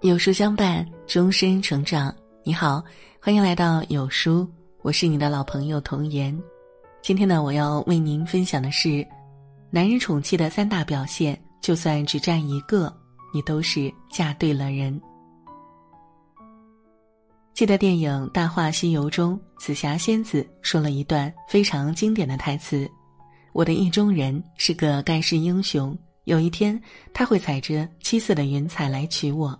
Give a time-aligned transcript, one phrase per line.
[0.00, 2.14] 有书相伴，终身成长。
[2.42, 2.82] 你好，
[3.20, 4.46] 欢迎来到有书，
[4.82, 6.36] 我是你的老朋友童言。
[7.00, 9.06] 今天呢，我要为您分享的是，
[9.70, 12.92] 男人宠妻的三大表现，就算只占一个，
[13.32, 15.00] 你都是嫁对了人。
[17.54, 22.90] 记得电影《大话西游》中，紫霞仙子说了一段非常经典的台词
[23.54, 26.80] ：“我的意中人是个盖世英雄，有一天
[27.12, 29.58] 他会踩着七色的云彩来娶我。”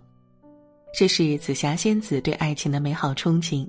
[0.94, 3.66] 这是紫霞仙子对爱情的美好憧憬。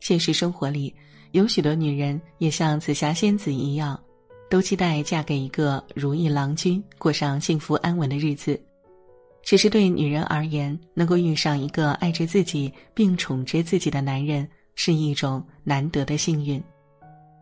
[0.00, 0.94] 现实生活里，
[1.32, 4.00] 有许多女人也像紫霞仙子一样，
[4.48, 8.60] 都期待嫁给一个如意郎君，过上幸福安稳的日子。
[9.42, 16.62] 只是对女人而言，能够遇上一个爱着自己并宠着自己的男人，是一种难得的幸运。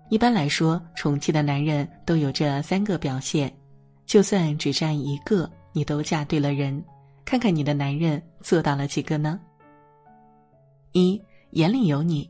[0.09, 3.55] 一般来说，宠妻的男人都有这三个表现，
[4.10, 6.84] 就算只占一个，你都嫁对了人。
[7.25, 9.39] 看看你的男人做到了几个呢？
[10.91, 11.22] 一
[11.53, 12.28] 眼里有你。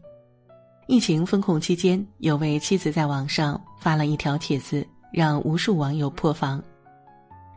[0.89, 6.63] 疫情封控期间，有位妻子在网上发了一条帖子，让无数网友破防。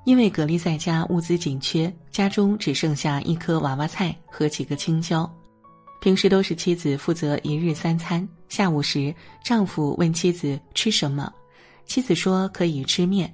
[0.05, 5.29] 因为隔离在家，物资紧缺，家中只剩下一颗娃娃菜和几个青椒。
[5.99, 9.13] 平时都是妻子负责一日三餐，下午时
[9.43, 11.29] 丈夫问妻子吃什么，
[11.85, 13.29] 妻子说可以吃面。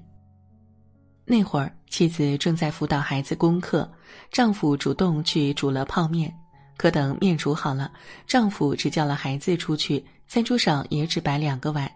[1.31, 3.87] 那会儿，妻子正在辅导孩子功课，
[4.31, 6.33] 丈夫主动去煮了泡面。
[6.75, 7.91] 可等面煮好了，
[8.25, 11.87] 丈夫只叫了孩子出去，餐桌上也只摆两个碗，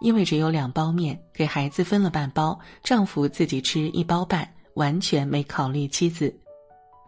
[0.00, 6.32] 因为只有两包面，给孩子分了半包，丈夫自己吃一包半，完全没考虑妻子。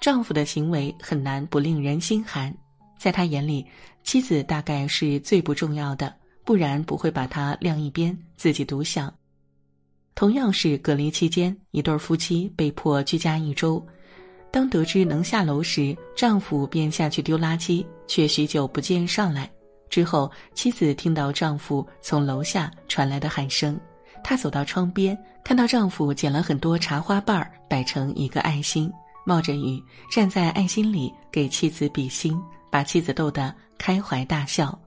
[0.01, 2.53] 丈夫的行为很难不令人心寒，
[2.99, 3.65] 在他眼里，
[4.03, 6.13] 妻子大概是最不重要的，
[6.45, 9.15] 不然不会把他晾一边，自己独享。
[10.15, 13.85] 同样是隔离期间，一对夫妻被迫居家一周。
[14.51, 19.51] 当得知能下楼时，丈夫便下去丢垃圾，却许久不见上来。
[19.91, 23.79] 之后，妻子听到丈夫从楼下传来的喊声，
[24.23, 28.89] 她走到窗边，看到丈夫捡了很多茶花瓣儿，摆成一个爱心，
[29.27, 34.79] 冒着雨站在爱心里给妻子比心，把妻子逗得开怀大笑。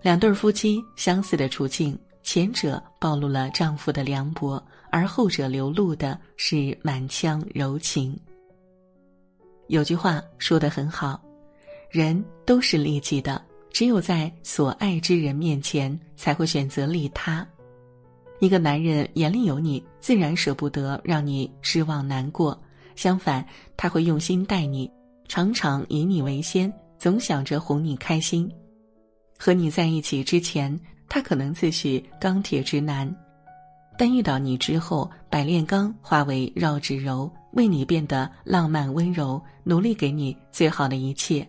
[0.00, 1.98] 两对夫妻相似的处境。
[2.22, 8.18] 前者暴露了丈夫的凉薄，而后者流露的是满腔柔情。
[9.68, 11.20] 有句话说得很好
[11.90, 17.46] ：“人都是利己的，只有在所爱之人面前，才会选择利他。”
[18.40, 22.58] 一个男人眼里有你，自然舍不得让你失望难过，
[22.94, 23.46] 相反，
[23.76, 24.90] 他会用心待你，
[25.28, 28.50] 常常以你为先，总想着哄你开心。
[29.38, 30.78] 和你在一起之前。
[31.08, 33.12] 他可能自诩钢铁直男，
[33.96, 41.48] 但遇到你之后，百炼钢化为绕指柔，为你变得浪漫温柔，努力给你最好的一切。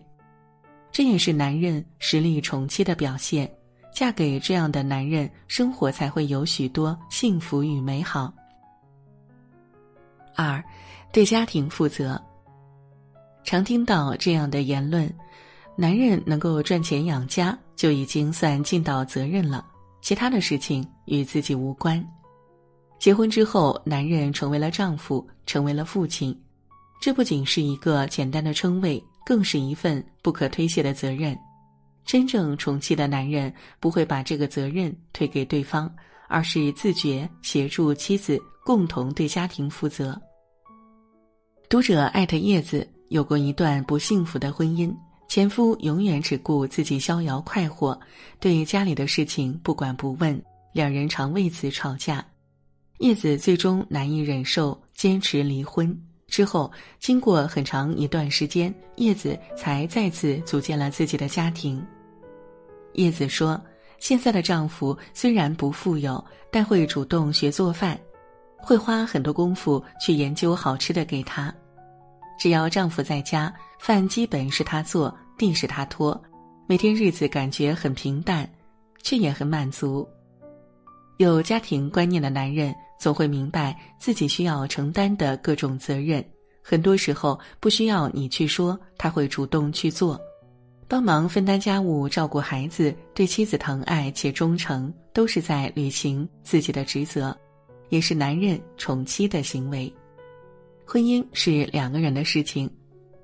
[0.90, 3.50] 这也是男人实力宠妻的表现。
[3.92, 8.32] 嫁给这样的男人，生活才会有许多幸福与美好。
[10.36, 10.62] 二，
[11.12, 12.20] 对家庭负责。
[13.42, 15.12] 常听到这样的言论。
[15.76, 19.64] 男人能够赚钱养家，就已经算尽到责任了，
[20.02, 22.06] 其他的事情与自己无关。
[22.98, 26.38] 结婚之后，男人成为了丈夫，成为了父亲，
[27.00, 31.34] 这不仅是一个简单的称谓，更是一份不可推卸的责任。
[32.04, 35.90] 真正宠妻的男人不会把这个责任推给对方，
[36.28, 40.20] 而是自觉协助妻子共同对家庭负责。
[41.66, 44.94] 读者艾特叶子有过一段不幸福的婚姻。
[45.30, 47.96] 前夫永远只顾自己逍遥快活，
[48.40, 50.42] 对家里的事情不管不问，
[50.72, 52.26] 两人常为此吵架。
[52.98, 55.96] 叶子最终难以忍受，坚持离婚。
[56.26, 56.68] 之后，
[56.98, 61.80] 经过很长一段时间，叶子才再次组建了自己的家庭。
[62.94, 63.60] 叶子说
[64.00, 67.96] ：“现在的丈夫虽然不富有，但会主动学做饭，
[68.56, 71.54] 会花很多功夫去研究好吃的给他。”
[72.36, 76.22] 只要丈夫在家，饭基本是他做，地是他拖，
[76.66, 78.46] 每天日子感觉很平淡，
[79.02, 80.06] 却也很满足。
[81.16, 86.22] 有家庭观念的男人总会明白自己需要承担的各种责任，
[86.62, 90.20] 很多时候不需要你去说，他会主动去做，
[90.86, 97.34] 帮忙分担家务、照顾孩子，对妻子疼爱且忠诚，都是在履行自己的职责，
[97.88, 99.90] 也是男人宠妻的行为。
[100.84, 102.70] 婚姻是两个人的事情，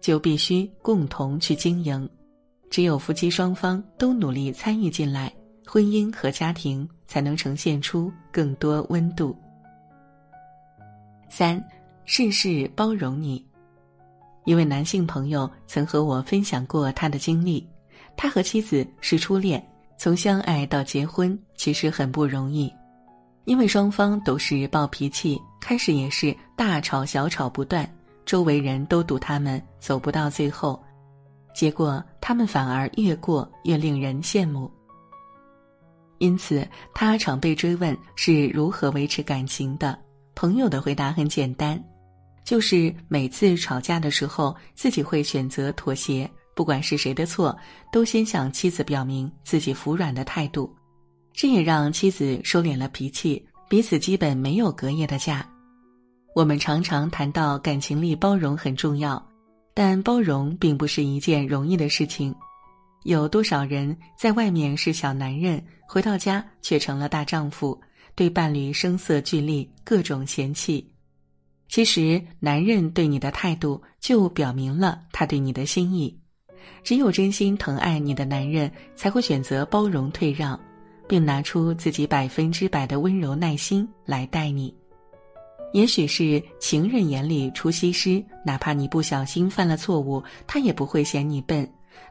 [0.07, 2.09] 就必须共同去经营。
[2.71, 5.35] 只有夫妻双方都努力参与进来，
[5.67, 9.37] 婚姻和家庭才能呈现出更多温度。
[11.29, 11.61] 三，
[12.05, 13.45] 事事包容你。
[14.45, 17.69] 一位男性朋友曾和我分享过他的经历，
[18.17, 19.61] 他和妻子是初恋，
[19.99, 22.73] 从相爱到结婚其实很不容易，
[23.45, 27.93] 因为双方都是暴脾气，开始也是大吵小吵不断，
[28.27, 30.83] 周围人都赌他们走不到最后，
[31.55, 34.71] 结果他们反而越过越令人羡慕。
[36.19, 39.99] 因此，他常被追问是如何维持感情的。
[40.35, 41.83] 朋友的回答很简单，
[42.45, 47.57] 就是每次吵架的时候，自己会选择妥协，不管是谁的错，
[47.93, 50.75] 都先向妻子表明自己服软的态度。
[51.33, 55.47] 这也让妻子收敛了脾气，彼此基本没有隔夜的架。
[56.37, 59.27] 我们常常谈到感情里包容很重要，
[59.73, 62.35] 但包容并不是一件容易的事情。
[63.05, 67.81] 有多少人在外面是小男人，回到家却成了大丈夫？
[68.15, 70.87] 对伴侣声色俱厉，各种嫌弃。
[71.69, 76.15] 其实，男人对你的态度就表明了他对你的心意。
[76.85, 80.61] 只有真心疼爱你的男人，才会选择包容退让，
[81.09, 84.75] 并拿出自己百分之百的温柔耐心来待你。
[85.73, 91.67] 也许是情人眼里出西施，哪怕你不小心犯了错误，他也不会嫌你笨；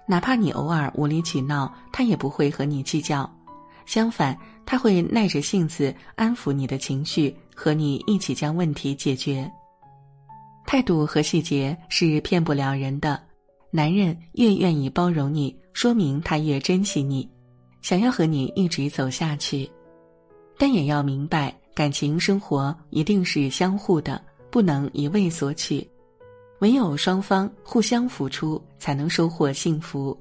[0.06, 3.30] 哪怕你偶尔无理取闹，他也不会和你计较。
[3.86, 9.50] 相反，他会耐着性子安抚你的情绪，和你一起将问题解决。
[10.66, 13.22] 态度和细节是骗不了人的。
[13.72, 17.30] 男人越愿意包容你，说明他越珍惜你，
[17.82, 19.70] 想要和你一直走下去。
[20.58, 24.20] 但也要明白，感情生活一定是相互的，
[24.50, 25.86] 不能一味索取。
[26.60, 30.18] 唯有双方互相付出，才能收获幸福。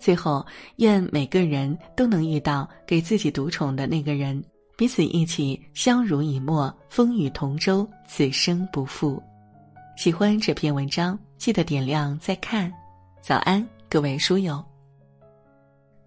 [0.00, 0.44] 最后，
[0.76, 4.42] 愿每个人都能遇到给自己独宠的那个人，
[4.78, 9.22] 彼此一起相濡以沫，风雨同舟，此生不负。
[9.98, 12.72] 喜欢这篇文章，记得点亮再看。
[13.20, 14.64] 早安，各位书友。